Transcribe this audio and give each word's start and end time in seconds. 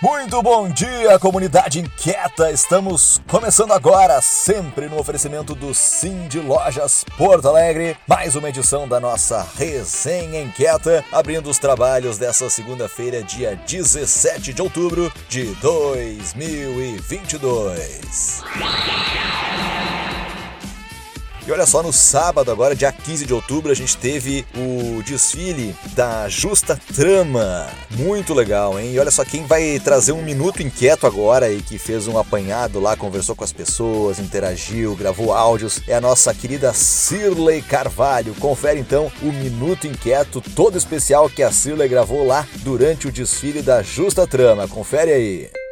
Muito 0.00 0.40
bom 0.40 0.68
dia, 0.68 1.18
comunidade 1.18 1.80
inquieta! 1.80 2.52
Estamos 2.52 3.20
começando 3.26 3.72
agora, 3.72 4.22
sempre 4.22 4.88
no 4.88 4.96
oferecimento 4.96 5.56
do 5.56 5.74
Sim 5.74 6.28
de 6.28 6.38
Lojas 6.38 7.04
Porto 7.16 7.48
Alegre, 7.48 7.96
mais 8.06 8.36
uma 8.36 8.48
edição 8.48 8.86
da 8.86 9.00
nossa 9.00 9.44
Resenha 9.56 10.40
Inquieta, 10.40 11.04
abrindo 11.10 11.50
os 11.50 11.58
trabalhos 11.58 12.16
dessa 12.16 12.48
segunda-feira, 12.48 13.24
dia 13.24 13.60
17 13.66 14.54
de 14.54 14.62
outubro 14.62 15.12
de 15.28 15.46
2022. 15.56 18.44
E 21.48 21.50
olha 21.50 21.64
só, 21.64 21.82
no 21.82 21.94
sábado, 21.94 22.50
agora, 22.52 22.76
dia 22.76 22.92
15 22.92 23.24
de 23.24 23.32
outubro, 23.32 23.72
a 23.72 23.74
gente 23.74 23.96
teve 23.96 24.44
o 24.54 25.02
desfile 25.02 25.74
da 25.94 26.28
Justa 26.28 26.78
Trama. 26.94 27.70
Muito 27.92 28.34
legal, 28.34 28.78
hein? 28.78 28.92
E 28.92 28.98
olha 28.98 29.10
só, 29.10 29.24
quem 29.24 29.46
vai 29.46 29.80
trazer 29.82 30.12
um 30.12 30.20
minuto 30.20 30.62
inquieto 30.62 31.06
agora 31.06 31.50
e 31.50 31.62
que 31.62 31.78
fez 31.78 32.06
um 32.06 32.18
apanhado 32.18 32.78
lá, 32.78 32.98
conversou 32.98 33.34
com 33.34 33.44
as 33.44 33.50
pessoas, 33.50 34.18
interagiu, 34.18 34.94
gravou 34.94 35.32
áudios, 35.32 35.80
é 35.88 35.94
a 35.94 36.02
nossa 36.02 36.34
querida 36.34 36.74
Cirlei 36.74 37.62
Carvalho. 37.62 38.34
Confere 38.34 38.78
então 38.78 39.10
o 39.22 39.32
minuto 39.32 39.86
inquieto 39.86 40.42
todo 40.54 40.76
especial 40.76 41.30
que 41.30 41.42
a 41.42 41.50
Cirlei 41.50 41.88
gravou 41.88 42.26
lá 42.26 42.46
durante 42.56 43.08
o 43.08 43.12
desfile 43.12 43.62
da 43.62 43.82
Justa 43.82 44.26
Trama. 44.26 44.68
Confere 44.68 45.12
aí. 45.12 45.67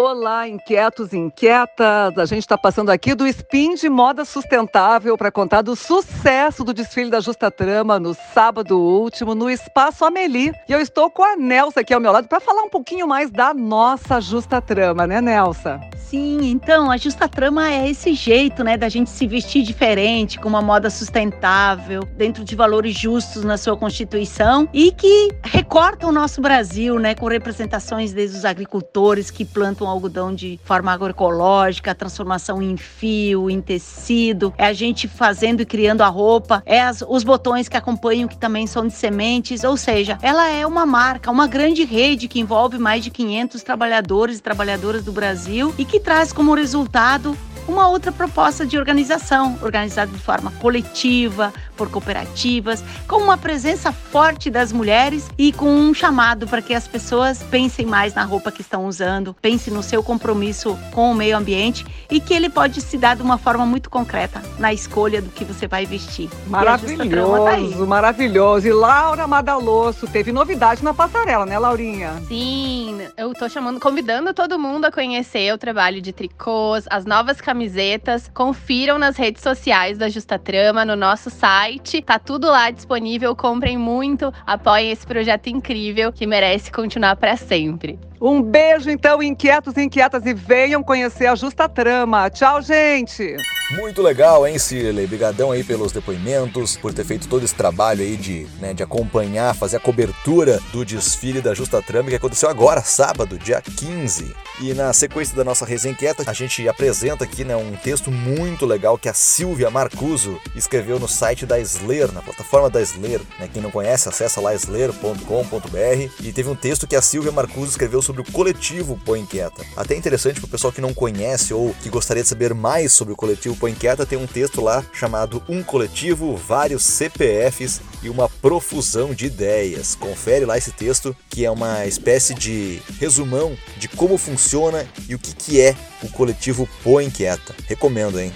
Olá, 0.00 0.46
inquietos 0.46 1.12
e 1.12 1.16
inquietas! 1.16 2.16
A 2.16 2.24
gente 2.24 2.44
está 2.44 2.56
passando 2.56 2.88
aqui 2.90 3.16
do 3.16 3.26
Spin 3.26 3.74
de 3.74 3.88
Moda 3.88 4.24
Sustentável 4.24 5.18
para 5.18 5.32
contar 5.32 5.60
do 5.60 5.74
sucesso 5.74 6.62
do 6.62 6.72
desfile 6.72 7.10
da 7.10 7.18
Justa 7.18 7.50
Trama 7.50 7.98
no 7.98 8.14
sábado 8.14 8.78
último 8.78 9.34
no 9.34 9.50
Espaço 9.50 10.04
Amelie. 10.04 10.52
E 10.68 10.72
eu 10.72 10.80
estou 10.80 11.10
com 11.10 11.24
a 11.24 11.34
Nelsa 11.34 11.80
aqui 11.80 11.92
ao 11.92 11.98
meu 11.98 12.12
lado 12.12 12.28
para 12.28 12.38
falar 12.38 12.62
um 12.62 12.70
pouquinho 12.70 13.08
mais 13.08 13.28
da 13.28 13.52
nossa 13.52 14.20
Justa 14.20 14.62
Trama, 14.62 15.04
né, 15.04 15.20
Nelsa? 15.20 15.80
Sim, 16.08 16.38
então 16.42 16.90
a 16.90 16.96
Justa 16.96 17.28
Trama 17.28 17.70
é 17.70 17.90
esse 17.90 18.14
jeito, 18.14 18.64
né, 18.64 18.78
da 18.78 18.88
gente 18.88 19.10
se 19.10 19.26
vestir 19.26 19.62
diferente, 19.62 20.38
com 20.38 20.48
uma 20.48 20.62
moda 20.62 20.88
sustentável, 20.88 22.02
dentro 22.16 22.42
de 22.42 22.56
valores 22.56 22.98
justos 22.98 23.44
na 23.44 23.58
sua 23.58 23.76
Constituição 23.76 24.66
e 24.72 24.90
que 24.90 25.28
recorta 25.42 26.06
o 26.06 26.12
nosso 26.12 26.40
Brasil, 26.40 26.98
né, 26.98 27.14
com 27.14 27.26
representações 27.26 28.10
desde 28.14 28.38
os 28.38 28.46
agricultores 28.46 29.30
que 29.30 29.44
plantam 29.44 29.86
algodão 29.86 30.34
de 30.34 30.58
forma 30.64 30.90
agroecológica, 30.90 31.90
a 31.90 31.94
transformação 31.94 32.62
em 32.62 32.78
fio, 32.78 33.50
em 33.50 33.60
tecido, 33.60 34.54
é 34.56 34.64
a 34.64 34.72
gente 34.72 35.06
fazendo 35.06 35.60
e 35.60 35.66
criando 35.66 36.00
a 36.00 36.08
roupa, 36.08 36.62
é 36.64 36.80
as, 36.80 37.04
os 37.06 37.22
botões 37.22 37.68
que 37.68 37.76
acompanham 37.76 38.26
que 38.26 38.38
também 38.38 38.66
são 38.66 38.86
de 38.86 38.94
sementes, 38.94 39.62
ou 39.62 39.76
seja, 39.76 40.16
ela 40.22 40.48
é 40.48 40.66
uma 40.66 40.86
marca, 40.86 41.30
uma 41.30 41.46
grande 41.46 41.84
rede 41.84 42.28
que 42.28 42.40
envolve 42.40 42.78
mais 42.78 43.04
de 43.04 43.10
500 43.10 43.62
trabalhadores 43.62 44.38
e 44.38 44.42
trabalhadoras 44.42 45.04
do 45.04 45.12
Brasil 45.12 45.74
e 45.76 45.84
que 45.84 45.97
que 45.98 46.04
traz 46.04 46.32
como 46.32 46.54
resultado 46.54 47.36
uma 47.66 47.88
outra 47.88 48.12
proposta 48.12 48.64
de 48.64 48.78
organização, 48.78 49.58
organizada 49.60 50.10
de 50.12 50.18
forma 50.18 50.52
coletiva, 50.52 51.52
por 51.78 51.88
cooperativas, 51.88 52.82
com 53.06 53.18
uma 53.18 53.38
presença 53.38 53.92
forte 53.92 54.50
das 54.50 54.72
mulheres 54.72 55.30
e 55.38 55.52
com 55.52 55.70
um 55.70 55.94
chamado 55.94 56.48
para 56.48 56.60
que 56.60 56.74
as 56.74 56.88
pessoas 56.88 57.40
pensem 57.44 57.86
mais 57.86 58.14
na 58.14 58.24
roupa 58.24 58.50
que 58.50 58.60
estão 58.60 58.86
usando, 58.86 59.34
pensem 59.40 59.72
no 59.72 59.82
seu 59.82 60.02
compromisso 60.02 60.76
com 60.92 61.12
o 61.12 61.14
meio 61.14 61.36
ambiente 61.36 61.86
e 62.10 62.20
que 62.20 62.34
ele 62.34 62.50
pode 62.50 62.80
se 62.80 62.98
dar 62.98 63.14
de 63.14 63.22
uma 63.22 63.38
forma 63.38 63.64
muito 63.64 63.88
concreta 63.88 64.42
na 64.58 64.72
escolha 64.72 65.22
do 65.22 65.30
que 65.30 65.44
você 65.44 65.68
vai 65.68 65.86
vestir. 65.86 66.28
Tá 66.28 66.36
maravilhoso, 66.48 67.78
tá 67.78 67.86
maravilhoso. 67.86 68.66
E 68.66 68.72
Laura 68.72 69.26
Madalosso 69.28 70.08
teve 70.08 70.32
novidade 70.32 70.82
na 70.82 70.92
passarela, 70.92 71.46
né, 71.46 71.58
Laurinha? 71.58 72.14
Sim, 72.26 72.98
eu 73.16 73.32
tô 73.34 73.48
chamando, 73.48 73.78
convidando 73.78 74.34
todo 74.34 74.58
mundo 74.58 74.86
a 74.86 74.90
conhecer 74.90 75.54
o 75.54 75.58
trabalho 75.58 76.02
de 76.02 76.12
tricôs, 76.12 76.86
as 76.90 77.04
novas 77.04 77.40
camisetas. 77.40 78.28
Confiram 78.34 78.98
nas 78.98 79.16
redes 79.16 79.42
sociais 79.42 79.96
da 79.96 80.08
Justa 80.08 80.38
Trama, 80.38 80.84
no 80.84 80.96
nosso 80.96 81.30
site 81.30 81.67
site, 81.68 82.00
tá 82.00 82.18
tudo 82.18 82.48
lá 82.48 82.70
disponível. 82.70 83.36
Comprem 83.36 83.76
muito, 83.76 84.32
apoiem 84.46 84.90
esse 84.90 85.06
projeto 85.06 85.48
incrível 85.48 86.12
que 86.12 86.26
merece 86.26 86.72
continuar 86.72 87.16
para 87.16 87.36
sempre. 87.36 87.98
Um 88.20 88.42
beijo, 88.42 88.90
então, 88.90 89.22
inquietos 89.22 89.76
e 89.76 89.82
inquietas, 89.82 90.24
e 90.26 90.34
venham 90.34 90.82
conhecer 90.82 91.26
a 91.26 91.34
Justa 91.34 91.68
Trama. 91.68 92.30
Tchau, 92.30 92.62
gente! 92.62 93.36
Muito 93.70 94.00
legal, 94.00 94.46
hein, 94.46 94.58
Cirlei? 94.58 95.04
Obrigadão 95.04 95.50
aí 95.50 95.62
pelos 95.62 95.92
depoimentos, 95.92 96.74
por 96.74 96.94
ter 96.94 97.04
feito 97.04 97.28
todo 97.28 97.44
esse 97.44 97.54
trabalho 97.54 98.00
aí 98.00 98.16
de, 98.16 98.46
né, 98.60 98.72
de 98.72 98.82
acompanhar, 98.82 99.54
fazer 99.54 99.76
a 99.76 99.80
cobertura 99.80 100.58
do 100.72 100.86
desfile 100.86 101.42
da 101.42 101.52
Justa 101.52 101.82
Trama 101.82 102.08
que 102.08 102.16
aconteceu 102.16 102.48
agora, 102.48 102.80
sábado, 102.80 103.38
dia 103.38 103.60
15. 103.60 104.34
E 104.62 104.72
na 104.72 104.90
sequência 104.94 105.36
da 105.36 105.44
nossa 105.44 105.66
resenha 105.66 105.92
inquieta, 105.92 106.24
a 106.26 106.32
gente 106.32 106.66
apresenta 106.66 107.24
aqui 107.24 107.44
né, 107.44 107.54
um 107.56 107.76
texto 107.76 108.10
muito 108.10 108.64
legal 108.64 108.96
que 108.96 109.08
a 109.08 109.12
Silvia 109.12 109.68
Marcuso 109.68 110.40
escreveu 110.56 110.98
no 110.98 111.06
site 111.06 111.44
da 111.44 111.60
Slayer, 111.60 112.10
na 112.10 112.22
plataforma 112.22 112.70
da 112.70 112.80
Slayer. 112.80 113.20
Né? 113.38 113.50
Quem 113.52 113.60
não 113.60 113.70
conhece, 113.70 114.08
acessa 114.08 114.40
lá 114.40 114.54
slayer.com.br. 114.54 116.10
E 116.20 116.32
teve 116.32 116.48
um 116.48 116.56
texto 116.56 116.86
que 116.86 116.96
a 116.96 117.02
Silvia 117.02 117.32
Marcuso 117.32 117.72
escreveu 117.72 118.00
sobre 118.00 118.22
o 118.22 118.32
coletivo 118.32 118.98
Põe 119.04 119.20
Inquieta. 119.20 119.62
Até 119.76 119.94
interessante 119.94 120.40
para 120.40 120.48
o 120.48 120.50
pessoal 120.50 120.72
que 120.72 120.80
não 120.80 120.94
conhece 120.94 121.52
ou 121.52 121.74
que 121.82 121.90
gostaria 121.90 122.22
de 122.22 122.28
saber 122.30 122.54
mais 122.54 122.94
sobre 122.94 123.12
o 123.12 123.16
coletivo 123.16 123.57
Põe 123.58 123.72
Inquieta, 123.72 124.06
tem 124.06 124.16
um 124.16 124.26
texto 124.26 124.60
lá 124.60 124.84
chamado 124.92 125.42
Um 125.48 125.62
Coletivo, 125.62 126.36
Vários 126.36 126.84
CPFs 126.84 127.80
e 128.02 128.08
uma 128.08 128.28
profusão 128.28 129.12
de 129.12 129.26
ideias. 129.26 129.94
Confere 129.96 130.44
lá 130.44 130.56
esse 130.56 130.70
texto, 130.70 131.16
que 131.28 131.44
é 131.44 131.50
uma 131.50 131.84
espécie 131.86 132.34
de 132.34 132.80
resumão 133.00 133.56
de 133.76 133.88
como 133.88 134.16
funciona 134.16 134.86
e 135.08 135.14
o 135.14 135.18
que, 135.18 135.34
que 135.34 135.60
é 135.60 135.74
o 136.02 136.08
coletivo 136.10 136.68
Põe 136.84 137.06
Inquieta. 137.06 137.54
Recomendo, 137.66 138.20
hein? 138.20 138.32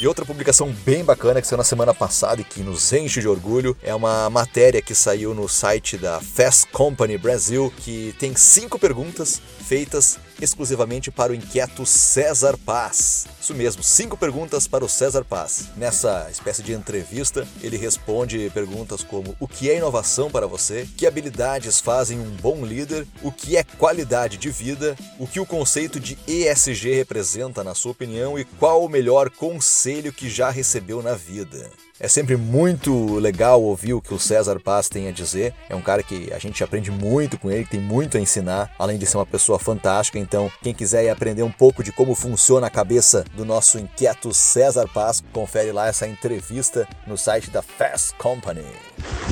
E 0.00 0.06
outra 0.06 0.24
publicação 0.24 0.72
bem 0.86 1.04
bacana 1.04 1.40
que 1.40 1.46
saiu 1.48 1.58
na 1.58 1.64
semana 1.64 1.92
passada 1.92 2.40
e 2.40 2.44
que 2.44 2.60
nos 2.60 2.92
enche 2.92 3.20
de 3.20 3.26
orgulho 3.26 3.76
é 3.82 3.92
uma 3.92 4.30
matéria 4.30 4.80
que 4.80 4.94
saiu 4.94 5.34
no 5.34 5.48
site 5.48 5.98
da 5.98 6.20
Fast 6.20 6.68
Company 6.68 7.18
Brasil 7.18 7.72
que 7.78 8.14
tem 8.16 8.36
cinco 8.36 8.78
perguntas 8.78 9.42
feitas 9.66 10.16
exclusivamente 10.40 11.10
para 11.10 11.32
o 11.32 11.34
inquieto 11.34 11.84
César 11.84 12.56
Paz. 12.58 13.26
Isso 13.40 13.54
mesmo, 13.54 13.82
cinco 13.82 14.16
perguntas 14.16 14.66
para 14.66 14.84
o 14.84 14.88
César 14.88 15.24
Paz. 15.24 15.68
Nessa 15.76 16.28
espécie 16.30 16.62
de 16.62 16.72
entrevista, 16.72 17.46
ele 17.62 17.76
responde 17.76 18.50
perguntas 18.54 19.02
como: 19.02 19.34
o 19.40 19.48
que 19.48 19.70
é 19.70 19.76
inovação 19.76 20.30
para 20.30 20.46
você? 20.46 20.88
Que 20.96 21.06
habilidades 21.06 21.80
fazem 21.80 22.18
um 22.18 22.30
bom 22.36 22.64
líder? 22.64 23.06
O 23.22 23.32
que 23.32 23.56
é 23.56 23.64
qualidade 23.64 24.36
de 24.36 24.50
vida? 24.50 24.96
O 25.18 25.26
que 25.26 25.40
o 25.40 25.46
conceito 25.46 25.98
de 25.98 26.18
ESG 26.26 26.94
representa 26.94 27.64
na 27.64 27.74
sua 27.74 27.92
opinião 27.92 28.38
e 28.38 28.44
qual 28.44 28.84
o 28.84 28.88
melhor 28.88 29.30
conselho 29.30 30.12
que 30.12 30.28
já 30.28 30.50
recebeu 30.50 31.02
na 31.02 31.14
vida? 31.14 31.70
É 32.00 32.06
sempre 32.06 32.36
muito 32.36 33.16
legal 33.16 33.60
ouvir 33.60 33.94
o 33.94 34.00
que 34.00 34.14
o 34.14 34.18
César 34.18 34.60
Paz 34.60 34.88
tem 34.88 35.08
a 35.08 35.12
dizer. 35.12 35.52
É 35.68 35.74
um 35.74 35.80
cara 35.80 36.00
que 36.02 36.32
a 36.32 36.38
gente 36.38 36.62
aprende 36.62 36.92
muito 36.92 37.36
com 37.36 37.50
ele, 37.50 37.64
tem 37.64 37.80
muito 37.80 38.16
a 38.16 38.20
ensinar, 38.20 38.70
além 38.78 38.96
de 38.98 39.06
ser 39.06 39.16
uma 39.16 39.26
pessoa 39.26 39.58
fantástica. 39.58 40.16
Então, 40.18 40.48
quem 40.62 40.72
quiser 40.72 41.10
aprender 41.10 41.42
um 41.42 41.50
pouco 41.50 41.82
de 41.82 41.90
como 41.90 42.14
funciona 42.14 42.68
a 42.68 42.70
cabeça 42.70 43.24
do 43.34 43.44
nosso 43.44 43.78
inquieto 43.78 44.32
César 44.32 44.86
Paz, 44.88 45.20
confere 45.32 45.72
lá 45.72 45.88
essa 45.88 46.06
entrevista 46.06 46.86
no 47.06 47.18
site 47.18 47.50
da 47.50 47.62
Fast 47.62 48.14
Company. 48.14 48.62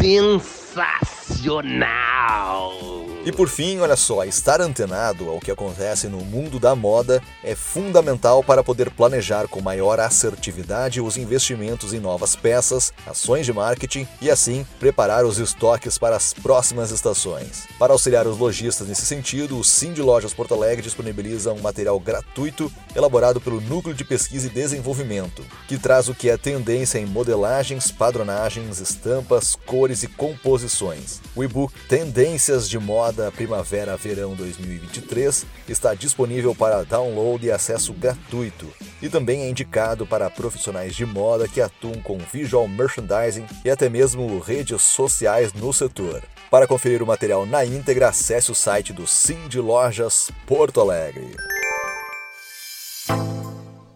Sensacional! 0.01 2.96
E 3.27 3.33
por 3.33 3.49
fim, 3.49 3.81
olha 3.81 3.97
só, 3.97 4.23
estar 4.23 4.61
antenado 4.61 5.29
ao 5.29 5.41
que 5.41 5.51
acontece 5.51 6.07
no 6.07 6.19
mundo 6.19 6.61
da 6.61 6.77
moda 6.77 7.21
é 7.43 7.57
fundamental 7.57 8.41
para 8.41 8.63
poder 8.63 8.89
planejar 8.89 9.49
com 9.49 9.61
maior 9.61 9.99
assertividade 9.99 11.01
os 11.01 11.17
investimentos 11.17 11.93
em 11.93 11.99
novas 11.99 12.37
peças, 12.37 12.93
ações 13.05 13.45
de 13.45 13.53
marketing 13.53 14.07
e 14.23 14.31
assim 14.31 14.65
preparar 14.79 15.25
os 15.25 15.39
estoques 15.39 15.99
para 15.99 16.15
as 16.15 16.33
próximas 16.33 16.93
estações. 16.93 17.67
Para 17.81 17.93
auxiliar 17.93 18.29
os 18.29 18.39
lojistas 18.39 18.87
nesse 18.87 19.05
sentido, 19.05 19.59
o 19.59 19.65
Sim 19.65 19.93
de 19.93 20.03
Lojas 20.03 20.33
Porto 20.33 20.55
Alegre 20.55 20.85
disponibiliza 20.85 21.53
um 21.53 21.59
material 21.59 21.99
gratuito 21.99 22.71
elaborado 22.95 23.41
pelo 23.41 23.61
Núcleo 23.61 23.93
de 23.93 24.05
Pesquisa 24.05 24.47
e 24.47 24.51
Desenvolvimento, 24.51 25.43
que 25.67 25.77
traz 25.77 26.09
o 26.09 26.15
que 26.15 26.31
é 26.31 26.37
tendência 26.37 27.01
em 27.01 27.07
modelagens, 27.07 27.91
padronagens, 27.91 28.79
estampas, 28.79 29.57
cores 29.67 30.05
e 30.05 30.07
composições. 30.07 31.21
O 31.35 31.43
e-book 31.43 31.75
Tendências 31.89 32.69
de 32.69 32.79
Moda 32.79 33.16
temporada 33.17 33.33
Primavera-Verão 33.33 34.35
2023 34.35 35.47
está 35.69 35.95
disponível 35.95 36.55
para 36.55 36.85
download 36.85 37.45
e 37.47 37.51
acesso 37.51 37.93
gratuito 37.95 38.67
e 39.01 39.09
também 39.09 39.43
é 39.43 39.49
indicado 39.49 40.07
para 40.07 40.31
profissionais 40.31 40.95
de 40.95 41.07
moda 41.07 41.49
que 41.49 41.61
atuam 41.61 41.95
com 42.03 42.19
visual 42.19 42.69
merchandising 42.69 43.47
e 43.65 43.71
até 43.71 43.89
mesmo 43.89 44.39
redes 44.39 44.83
sociais 44.83 45.53
no 45.53 45.73
setor. 45.73 46.23
Para 46.51 46.67
conferir 46.67 47.03
o 47.03 47.07
material 47.07 47.47
na 47.47 47.65
íntegra, 47.65 48.09
acesse 48.09 48.53
o 48.53 48.55
site 48.55 48.93
do 48.93 49.07
Sim 49.07 49.49
de 49.49 49.59
Lojas 49.59 50.31
Porto 50.47 50.81
Alegre. 50.81 51.56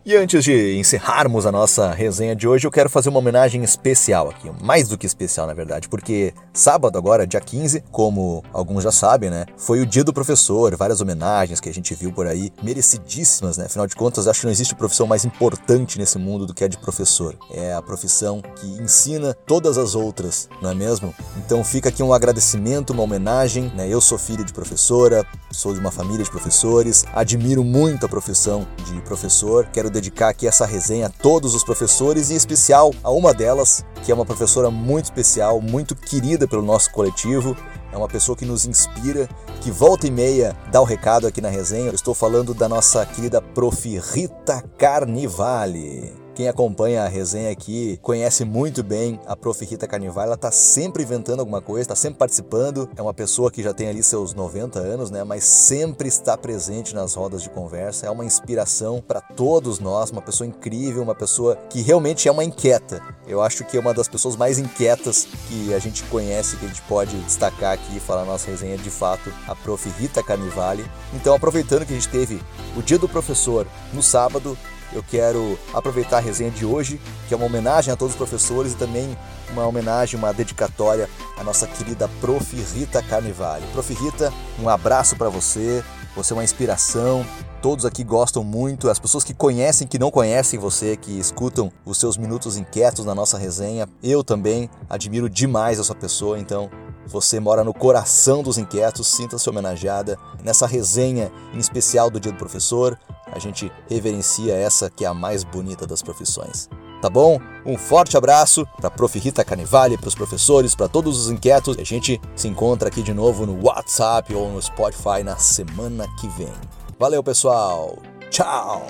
E 0.02 0.16
antes 0.16 0.42
de 0.42 0.78
encerrarmos 0.78 1.44
a 1.44 1.52
nossa 1.52 1.92
resenha 1.92 2.34
de 2.34 2.48
hoje, 2.48 2.66
eu 2.66 2.70
quero 2.70 2.88
fazer 2.88 3.10
uma 3.10 3.18
homenagem 3.18 3.62
especial 3.62 4.30
aqui, 4.30 4.50
mais 4.62 4.88
do 4.88 4.96
que 4.96 5.04
especial 5.04 5.46
na 5.46 5.52
verdade, 5.52 5.90
porque 5.90 6.32
sábado 6.54 6.96
agora, 6.96 7.26
dia 7.26 7.38
15, 7.38 7.84
como 7.90 8.42
alguns 8.50 8.82
já 8.82 8.90
sabem, 8.90 9.28
né, 9.28 9.44
foi 9.58 9.82
o 9.82 9.86
dia 9.86 10.02
do 10.02 10.10
professor, 10.10 10.74
várias 10.74 11.02
homenagens 11.02 11.60
que 11.60 11.68
a 11.68 11.72
gente 11.72 11.94
viu 11.94 12.10
por 12.12 12.26
aí, 12.26 12.50
merecidíssimas, 12.62 13.58
né? 13.58 13.66
Afinal 13.66 13.86
de 13.86 13.94
contas, 13.94 14.26
acho 14.26 14.40
que 14.40 14.46
não 14.46 14.52
existe 14.52 14.74
profissão 14.74 15.06
mais 15.06 15.26
importante 15.26 15.98
nesse 15.98 16.16
mundo 16.16 16.46
do 16.46 16.54
que 16.54 16.64
a 16.64 16.68
de 16.68 16.78
professor. 16.78 17.36
É 17.50 17.74
a 17.74 17.82
profissão 17.82 18.40
que 18.56 18.66
ensina 18.82 19.34
todas 19.46 19.76
as 19.76 19.94
outras, 19.94 20.48
não 20.62 20.70
é 20.70 20.74
mesmo? 20.74 21.14
Então 21.36 21.62
fica 21.62 21.90
aqui 21.90 22.02
um 22.02 22.14
agradecimento, 22.14 22.94
uma 22.94 23.02
homenagem, 23.02 23.70
né? 23.76 23.86
Eu 23.86 24.00
sou 24.00 24.16
filho 24.16 24.46
de 24.46 24.52
professora, 24.54 25.26
sou 25.50 25.74
de 25.74 25.78
uma 25.78 25.90
família 25.90 26.24
de 26.24 26.30
professores, 26.30 27.04
admiro 27.12 27.62
muito 27.62 28.06
a 28.06 28.08
profissão 28.08 28.66
de 28.86 28.98
professor. 29.02 29.66
Quero 29.70 29.89
dedicar 29.90 30.28
aqui 30.28 30.46
essa 30.46 30.64
resenha 30.64 31.06
a 31.06 31.10
todos 31.10 31.54
os 31.54 31.64
professores, 31.64 32.30
em 32.30 32.34
especial 32.34 32.92
a 33.02 33.10
uma 33.10 33.34
delas, 33.34 33.84
que 34.04 34.12
é 34.12 34.14
uma 34.14 34.24
professora 34.24 34.70
muito 34.70 35.06
especial, 35.06 35.60
muito 35.60 35.94
querida 35.94 36.46
pelo 36.46 36.62
nosso 36.62 36.90
coletivo. 36.92 37.56
É 37.92 37.96
uma 37.96 38.08
pessoa 38.08 38.36
que 38.36 38.44
nos 38.44 38.64
inspira, 38.64 39.28
que 39.60 39.70
volta 39.70 40.06
e 40.06 40.10
meia 40.10 40.56
dá 40.70 40.80
o 40.80 40.84
recado 40.84 41.26
aqui 41.26 41.40
na 41.40 41.48
resenha. 41.48 41.88
Eu 41.88 41.94
estou 41.94 42.14
falando 42.14 42.54
da 42.54 42.68
nossa 42.68 43.04
querida 43.04 43.42
prof. 43.42 43.98
Rita 43.98 44.62
Carnivale. 44.78 46.19
Quem 46.34 46.48
acompanha 46.48 47.02
a 47.02 47.08
resenha 47.08 47.50
aqui 47.50 47.98
conhece 48.02 48.44
muito 48.44 48.82
bem 48.82 49.20
a 49.26 49.36
Prof. 49.36 49.64
Rita 49.64 49.86
Carnival. 49.86 50.24
Ela 50.24 50.36
tá 50.36 50.50
sempre 50.50 51.02
inventando 51.02 51.40
alguma 51.40 51.60
coisa, 51.60 51.88
tá 51.88 51.96
sempre 51.96 52.18
participando. 52.18 52.88
É 52.96 53.02
uma 53.02 53.12
pessoa 53.12 53.50
que 53.50 53.62
já 53.62 53.74
tem 53.74 53.88
ali 53.88 54.02
seus 54.02 54.32
90 54.32 54.78
anos, 54.78 55.10
né? 55.10 55.24
Mas 55.24 55.44
sempre 55.44 56.08
está 56.08 56.38
presente 56.38 56.94
nas 56.94 57.14
rodas 57.14 57.42
de 57.42 57.50
conversa. 57.50 58.06
É 58.06 58.10
uma 58.10 58.24
inspiração 58.24 59.02
para 59.06 59.20
todos 59.20 59.80
nós, 59.80 60.10
uma 60.10 60.22
pessoa 60.22 60.46
incrível, 60.46 61.02
uma 61.02 61.14
pessoa 61.14 61.56
que 61.68 61.82
realmente 61.82 62.28
é 62.28 62.32
uma 62.32 62.44
inquieta. 62.44 63.02
Eu 63.26 63.42
acho 63.42 63.64
que 63.64 63.76
é 63.76 63.80
uma 63.80 63.92
das 63.92 64.08
pessoas 64.08 64.36
mais 64.36 64.58
inquietas 64.58 65.26
que 65.48 65.74
a 65.74 65.78
gente 65.78 66.04
conhece, 66.04 66.56
que 66.56 66.64
a 66.64 66.68
gente 66.68 66.82
pode 66.82 67.16
destacar 67.22 67.74
aqui 67.74 67.96
e 67.96 68.00
falar 68.00 68.24
na 68.24 68.32
nossa 68.32 68.50
resenha 68.50 68.78
de 68.78 68.90
fato, 68.90 69.32
a 69.46 69.54
Prof. 69.54 69.88
Rita 69.98 70.22
Carnivale. 70.22 70.84
Então, 71.14 71.34
aproveitando 71.34 71.84
que 71.84 71.92
a 71.92 71.96
gente 71.96 72.08
teve 72.08 72.40
o 72.76 72.82
Dia 72.82 72.98
do 72.98 73.08
Professor 73.08 73.66
no 73.92 74.02
sábado, 74.02 74.56
eu 74.92 75.02
quero 75.02 75.58
aproveitar 75.72 76.18
a 76.18 76.20
resenha 76.20 76.50
de 76.50 76.64
hoje, 76.64 77.00
que 77.28 77.34
é 77.34 77.36
uma 77.36 77.46
homenagem 77.46 77.92
a 77.92 77.96
todos 77.96 78.14
os 78.14 78.18
professores 78.18 78.72
e 78.72 78.76
também 78.76 79.16
uma 79.50 79.66
homenagem, 79.66 80.18
uma 80.18 80.32
dedicatória 80.32 81.08
à 81.36 81.44
nossa 81.44 81.66
querida 81.66 82.08
Prof. 82.20 82.56
Rita 82.74 83.02
Carnivale. 83.02 83.64
Prof. 83.72 83.92
Rita, 83.94 84.32
um 84.58 84.68
abraço 84.68 85.16
para 85.16 85.28
você, 85.28 85.82
você 86.14 86.32
é 86.32 86.36
uma 86.36 86.44
inspiração. 86.44 87.24
Todos 87.62 87.84
aqui 87.84 88.02
gostam 88.02 88.42
muito, 88.42 88.88
as 88.88 88.98
pessoas 88.98 89.22
que 89.22 89.34
conhecem, 89.34 89.86
que 89.86 89.98
não 89.98 90.10
conhecem 90.10 90.58
você, 90.58 90.96
que 90.96 91.18
escutam 91.18 91.70
os 91.84 91.98
seus 91.98 92.16
minutos 92.16 92.56
inquietos 92.56 93.04
na 93.04 93.14
nossa 93.14 93.36
resenha, 93.36 93.86
eu 94.02 94.24
também 94.24 94.70
admiro 94.88 95.28
demais 95.28 95.78
a 95.78 95.84
sua 95.84 95.94
pessoa, 95.94 96.38
então 96.38 96.70
você 97.10 97.40
mora 97.40 97.64
no 97.64 97.74
coração 97.74 98.42
dos 98.42 98.56
inquietos, 98.56 99.08
sinta-se 99.08 99.48
homenageada 99.48 100.18
nessa 100.42 100.66
resenha 100.66 101.30
em 101.52 101.58
especial 101.58 102.10
do 102.10 102.20
Dia 102.20 102.32
do 102.32 102.38
Professor 102.38 102.98
a 103.32 103.38
gente 103.38 103.70
reverencia 103.88 104.54
essa 104.54 104.90
que 104.90 105.04
é 105.04 105.08
a 105.08 105.14
mais 105.14 105.44
bonita 105.44 105.86
das 105.86 106.02
profissões. 106.02 106.68
Tá 107.00 107.08
bom? 107.08 107.40
Um 107.64 107.78
forte 107.78 108.16
abraço 108.16 108.66
para 108.78 108.90
Prof. 108.90 109.18
Rita 109.18 109.44
Carnivale, 109.44 109.96
para 109.96 110.08
os 110.08 110.14
professores, 110.14 110.74
para 110.74 110.88
todos 110.88 111.18
os 111.18 111.30
inquietos. 111.30 111.78
A 111.78 111.84
gente 111.84 112.20
se 112.36 112.48
encontra 112.48 112.88
aqui 112.88 113.02
de 113.02 113.14
novo 113.14 113.46
no 113.46 113.64
WhatsApp 113.64 114.34
ou 114.34 114.50
no 114.50 114.60
Spotify 114.60 115.22
na 115.24 115.36
semana 115.36 116.06
que 116.20 116.28
vem. 116.28 116.52
Valeu, 116.98 117.22
pessoal! 117.22 117.96
Tchau! 118.30 118.86